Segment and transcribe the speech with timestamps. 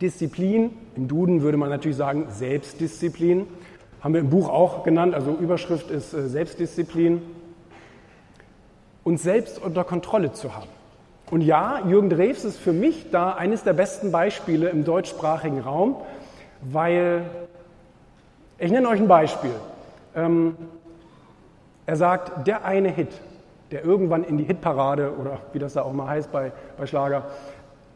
[0.00, 3.46] Disziplin, im Duden würde man natürlich sagen Selbstdisziplin,
[4.00, 7.22] haben wir im Buch auch genannt, also Überschrift ist äh, Selbstdisziplin,
[9.02, 10.68] uns selbst unter Kontrolle zu haben.
[11.30, 15.96] Und ja, Jürgen Drews ist für mich da eines der besten Beispiele im deutschsprachigen Raum,
[16.60, 17.22] weil
[18.58, 19.54] ich nenne euch ein Beispiel.
[20.14, 20.56] Ähm,
[21.86, 23.08] er sagt, der eine Hit,
[23.70, 27.24] der irgendwann in die Hitparade oder wie das da auch mal heißt bei, bei Schlager,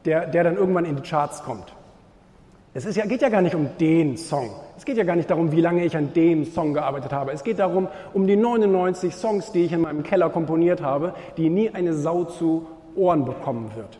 [0.05, 1.73] der, der dann irgendwann in die Charts kommt.
[2.79, 4.51] Es ist ja, geht ja gar nicht um den Song.
[4.77, 7.33] Es geht ja gar nicht darum, wie lange ich an dem Song gearbeitet habe.
[7.33, 11.51] Es geht darum, um die 99 Songs, die ich in meinem Keller komponiert habe, die
[11.51, 13.99] nie eine Sau zu Ohren bekommen wird.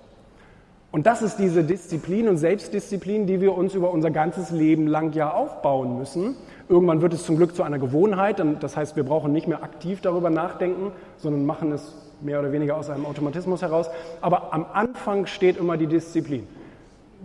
[0.93, 5.13] Und das ist diese Disziplin und Selbstdisziplin, die wir uns über unser ganzes Leben lang
[5.13, 6.37] ja aufbauen müssen.
[6.69, 8.41] Irgendwann wird es zum Glück zu einer Gewohnheit.
[8.61, 12.77] Das heißt, wir brauchen nicht mehr aktiv darüber nachdenken, sondern machen es mehr oder weniger
[12.77, 13.91] aus einem Automatismus heraus.
[14.21, 16.47] Aber am Anfang steht immer die Disziplin.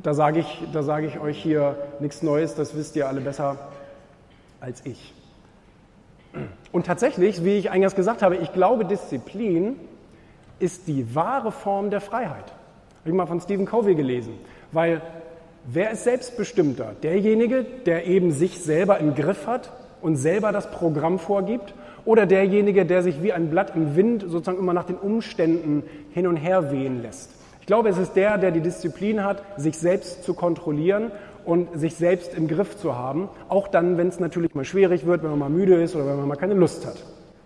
[0.02, 3.58] Da sage ich, da ich euch hier nichts Neues, das wisst ihr alle besser
[4.60, 5.14] als ich.
[6.72, 9.76] Und tatsächlich, wie ich eingangs gesagt habe, ich glaube, Disziplin
[10.60, 12.46] ist die wahre Form der Freiheit.
[13.00, 14.34] Habe ich mal von Stephen Covey gelesen.
[14.72, 15.02] Weil
[15.66, 16.94] wer ist selbstbestimmter?
[17.04, 21.76] Derjenige, der eben sich selber im Griff hat und selber das Programm vorgibt?
[22.06, 26.28] Oder derjenige, der sich wie ein Blatt im Wind sozusagen immer nach den Umständen hin
[26.28, 27.30] und her wehen lässt?
[27.64, 31.14] Ich glaube, es ist der, der die Disziplin hat, sich selbst zu kontrollieren
[31.46, 33.30] und sich selbst im Griff zu haben.
[33.48, 36.18] Auch dann, wenn es natürlich mal schwierig wird, wenn man mal müde ist oder wenn
[36.18, 36.98] man mal keine Lust hat.